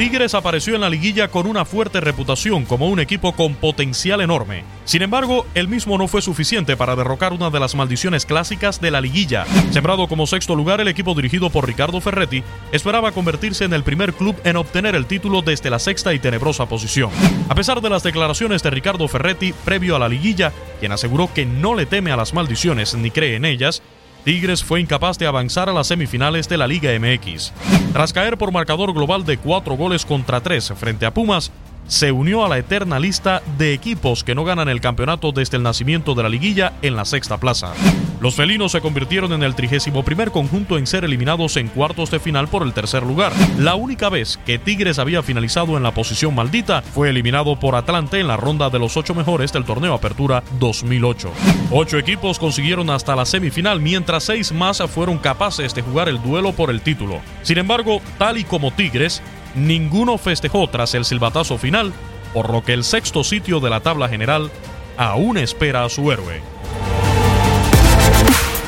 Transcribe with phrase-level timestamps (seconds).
[0.00, 4.64] Tigres apareció en la liguilla con una fuerte reputación como un equipo con potencial enorme.
[4.86, 8.90] Sin embargo, el mismo no fue suficiente para derrocar una de las maldiciones clásicas de
[8.90, 9.44] la liguilla.
[9.72, 14.14] Sembrado como sexto lugar, el equipo dirigido por Ricardo Ferretti esperaba convertirse en el primer
[14.14, 17.10] club en obtener el título desde la sexta y tenebrosa posición.
[17.50, 21.44] A pesar de las declaraciones de Ricardo Ferretti previo a la liguilla, quien aseguró que
[21.44, 23.82] no le teme a las maldiciones ni cree en ellas,
[24.24, 27.52] Tigres fue incapaz de avanzar a las semifinales de la Liga MX.
[27.92, 31.50] Tras caer por marcador global de cuatro goles contra tres frente a Pumas,
[31.86, 35.62] se unió a la eterna lista de equipos que no ganan el campeonato desde el
[35.62, 37.72] nacimiento de la liguilla en la sexta plaza.
[38.20, 42.20] Los felinos se convirtieron en el 31 primer conjunto en ser eliminados en cuartos de
[42.20, 43.32] final por el tercer lugar.
[43.58, 48.20] La única vez que Tigres había finalizado en la posición maldita fue eliminado por Atlante
[48.20, 51.32] en la ronda de los ocho mejores del torneo Apertura 2008.
[51.70, 56.52] Ocho equipos consiguieron hasta la semifinal, mientras seis más fueron capaces de jugar el duelo
[56.52, 57.20] por el título.
[57.42, 59.22] Sin embargo, tal y como Tigres,
[59.54, 61.92] ninguno festejó tras el silbatazo final,
[62.32, 64.50] por lo que el sexto sitio de la tabla general
[64.96, 66.42] aún espera a su héroe.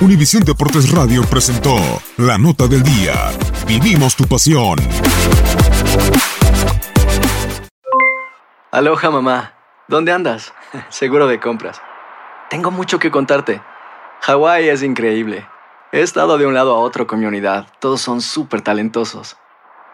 [0.01, 1.77] Univisión Deportes Radio presentó
[2.17, 3.15] La Nota del Día.
[3.67, 4.79] Vivimos tu pasión.
[8.73, 9.53] Aloha mamá,
[9.87, 10.53] ¿dónde andas?
[10.89, 11.81] Seguro de compras.
[12.51, 13.63] Tengo mucho que contarte.
[14.23, 15.47] Hawái es increíble.
[15.93, 17.67] He estado de un lado a otro con mi unidad.
[17.79, 19.37] Todos son súper talentosos.